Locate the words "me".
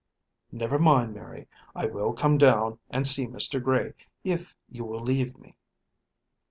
5.37-5.55